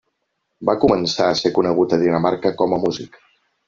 Va 0.69 0.75
començar 0.85 1.29
a 1.33 1.37
ser 1.43 1.53
conegut 1.59 1.97
a 1.99 2.03
Dinamarca 2.07 2.57
com 2.65 2.79
a 2.81 2.85
músic. 2.89 3.27